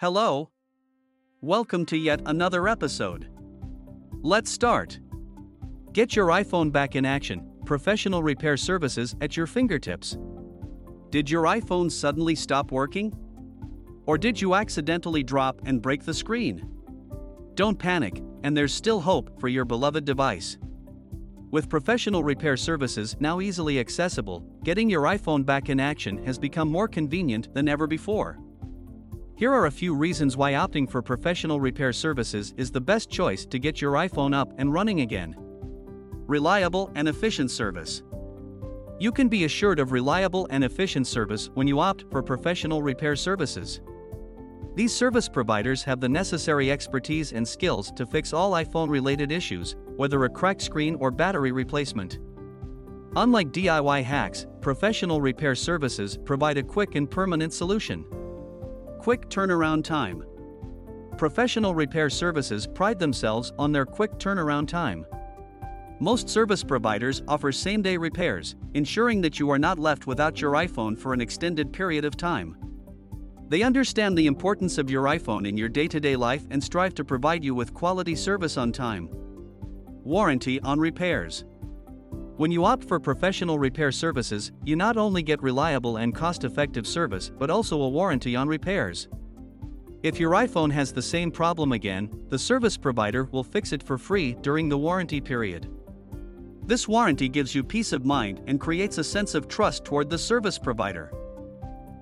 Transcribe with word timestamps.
Hello. 0.00 0.48
Welcome 1.42 1.84
to 1.84 1.96
yet 1.98 2.22
another 2.24 2.66
episode. 2.68 3.28
Let's 4.22 4.50
start. 4.50 4.98
Get 5.92 6.16
your 6.16 6.28
iPhone 6.28 6.72
back 6.72 6.96
in 6.96 7.04
action, 7.04 7.46
professional 7.66 8.22
repair 8.22 8.56
services 8.56 9.14
at 9.20 9.36
your 9.36 9.46
fingertips. 9.46 10.16
Did 11.10 11.28
your 11.28 11.42
iPhone 11.42 11.92
suddenly 11.92 12.34
stop 12.34 12.72
working? 12.72 13.12
Or 14.06 14.16
did 14.16 14.40
you 14.40 14.54
accidentally 14.54 15.22
drop 15.22 15.60
and 15.66 15.82
break 15.82 16.06
the 16.06 16.14
screen? 16.14 16.66
Don't 17.54 17.78
panic, 17.78 18.22
and 18.42 18.56
there's 18.56 18.72
still 18.72 19.02
hope 19.02 19.38
for 19.38 19.48
your 19.48 19.66
beloved 19.66 20.06
device. 20.06 20.56
With 21.50 21.68
professional 21.68 22.24
repair 22.24 22.56
services 22.56 23.16
now 23.20 23.42
easily 23.42 23.78
accessible, 23.78 24.46
getting 24.64 24.88
your 24.88 25.02
iPhone 25.02 25.44
back 25.44 25.68
in 25.68 25.78
action 25.78 26.24
has 26.24 26.38
become 26.38 26.72
more 26.72 26.88
convenient 26.88 27.52
than 27.52 27.68
ever 27.68 27.86
before. 27.86 28.38
Here 29.40 29.54
are 29.54 29.64
a 29.64 29.70
few 29.70 29.94
reasons 29.94 30.36
why 30.36 30.52
opting 30.52 30.86
for 30.86 31.00
professional 31.00 31.60
repair 31.60 31.94
services 31.94 32.52
is 32.58 32.70
the 32.70 32.78
best 32.78 33.08
choice 33.08 33.46
to 33.46 33.58
get 33.58 33.80
your 33.80 33.94
iPhone 33.94 34.34
up 34.34 34.52
and 34.58 34.70
running 34.70 35.00
again. 35.00 35.34
Reliable 36.26 36.92
and 36.94 37.08
efficient 37.08 37.50
service. 37.50 38.02
You 38.98 39.10
can 39.10 39.28
be 39.28 39.44
assured 39.44 39.78
of 39.78 39.92
reliable 39.92 40.46
and 40.50 40.62
efficient 40.62 41.06
service 41.06 41.48
when 41.54 41.66
you 41.66 41.80
opt 41.80 42.04
for 42.10 42.22
professional 42.22 42.82
repair 42.82 43.16
services. 43.16 43.80
These 44.74 44.94
service 44.94 45.26
providers 45.26 45.82
have 45.84 46.00
the 46.00 46.08
necessary 46.10 46.70
expertise 46.70 47.32
and 47.32 47.48
skills 47.48 47.90
to 47.92 48.04
fix 48.04 48.34
all 48.34 48.52
iPhone 48.52 48.90
related 48.90 49.32
issues, 49.32 49.74
whether 49.96 50.22
a 50.24 50.28
cracked 50.28 50.60
screen 50.60 50.96
or 50.96 51.10
battery 51.10 51.50
replacement. 51.50 52.18
Unlike 53.16 53.52
DIY 53.52 54.04
hacks, 54.04 54.46
professional 54.60 55.22
repair 55.22 55.54
services 55.54 56.18
provide 56.26 56.58
a 56.58 56.62
quick 56.62 56.94
and 56.94 57.10
permanent 57.10 57.54
solution. 57.54 58.04
Quick 59.00 59.30
turnaround 59.30 59.82
time. 59.82 60.22
Professional 61.16 61.74
repair 61.74 62.10
services 62.10 62.66
pride 62.66 62.98
themselves 62.98 63.50
on 63.58 63.72
their 63.72 63.86
quick 63.86 64.18
turnaround 64.18 64.68
time. 64.68 65.06
Most 66.00 66.28
service 66.28 66.62
providers 66.62 67.22
offer 67.26 67.50
same 67.50 67.80
day 67.80 67.96
repairs, 67.96 68.56
ensuring 68.74 69.22
that 69.22 69.38
you 69.38 69.48
are 69.48 69.58
not 69.58 69.78
left 69.78 70.06
without 70.06 70.42
your 70.42 70.52
iPhone 70.52 70.98
for 70.98 71.14
an 71.14 71.22
extended 71.22 71.72
period 71.72 72.04
of 72.04 72.18
time. 72.18 72.58
They 73.48 73.62
understand 73.62 74.18
the 74.18 74.26
importance 74.26 74.76
of 74.76 74.90
your 74.90 75.04
iPhone 75.04 75.48
in 75.48 75.56
your 75.56 75.70
day 75.70 75.88
to 75.88 75.98
day 75.98 76.14
life 76.14 76.46
and 76.50 76.62
strive 76.62 76.94
to 76.96 77.04
provide 77.04 77.42
you 77.42 77.54
with 77.54 77.72
quality 77.72 78.14
service 78.14 78.58
on 78.58 78.70
time. 78.70 79.08
Warranty 80.04 80.60
on 80.60 80.78
repairs. 80.78 81.46
When 82.40 82.50
you 82.50 82.64
opt 82.64 82.84
for 82.84 82.98
professional 82.98 83.58
repair 83.58 83.92
services, 83.92 84.50
you 84.64 84.74
not 84.74 84.96
only 84.96 85.22
get 85.22 85.42
reliable 85.42 85.98
and 85.98 86.14
cost 86.14 86.42
effective 86.44 86.86
service 86.86 87.30
but 87.38 87.50
also 87.50 87.82
a 87.82 87.88
warranty 87.90 88.34
on 88.34 88.48
repairs. 88.48 89.08
If 90.02 90.18
your 90.18 90.30
iPhone 90.30 90.72
has 90.72 90.90
the 90.90 91.02
same 91.02 91.30
problem 91.30 91.72
again, 91.72 92.10
the 92.30 92.38
service 92.38 92.78
provider 92.78 93.24
will 93.24 93.44
fix 93.44 93.74
it 93.74 93.82
for 93.82 93.98
free 93.98 94.36
during 94.40 94.70
the 94.70 94.78
warranty 94.78 95.20
period. 95.20 95.68
This 96.64 96.88
warranty 96.88 97.28
gives 97.28 97.54
you 97.54 97.62
peace 97.62 97.92
of 97.92 98.06
mind 98.06 98.40
and 98.46 98.58
creates 98.58 98.96
a 98.96 99.04
sense 99.04 99.34
of 99.34 99.46
trust 99.46 99.84
toward 99.84 100.08
the 100.08 100.16
service 100.16 100.58
provider. 100.58 101.12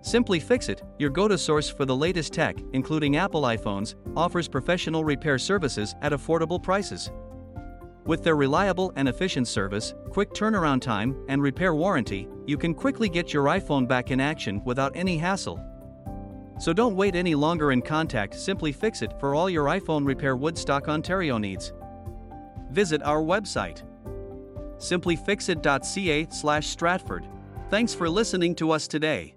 SimplyFixIT, 0.00 0.80
your 0.98 1.10
go 1.10 1.28
to 1.28 1.38
source 1.38 1.70
for 1.70 1.84
the 1.84 1.94
latest 1.94 2.32
tech, 2.32 2.56
including 2.72 3.18
Apple 3.18 3.42
iPhones, 3.42 3.94
offers 4.16 4.48
professional 4.48 5.04
repair 5.04 5.38
services 5.38 5.94
at 6.02 6.10
affordable 6.10 6.60
prices. 6.60 7.12
With 8.06 8.22
their 8.22 8.36
reliable 8.36 8.92
and 8.96 9.08
efficient 9.08 9.48
service, 9.48 9.94
quick 10.10 10.34
turnaround 10.34 10.82
time, 10.82 11.16
and 11.28 11.40
repair 11.40 11.74
warranty, 11.74 12.28
you 12.46 12.58
can 12.58 12.74
quickly 12.74 13.08
get 13.08 13.32
your 13.32 13.46
iPhone 13.46 13.88
back 13.88 14.10
in 14.10 14.20
action 14.20 14.62
without 14.64 14.94
any 14.94 15.16
hassle. 15.16 15.58
So 16.58 16.74
don't 16.74 16.96
wait 16.96 17.16
any 17.16 17.34
longer 17.34 17.70
and 17.70 17.82
contact 17.84 18.34
SimplyFixIT 18.34 19.18
for 19.18 19.34
all 19.34 19.48
your 19.48 19.64
iPhone 19.66 20.06
repair 20.06 20.36
Woodstock, 20.36 20.88
Ontario 20.88 21.38
needs. 21.38 21.72
Visit 22.70 23.02
our 23.02 23.22
website 23.22 23.82
simplyfixit.ca/stratford. 24.76 27.26
Thanks 27.70 27.94
for 27.94 28.10
listening 28.10 28.54
to 28.56 28.70
us 28.70 28.86
today. 28.86 29.34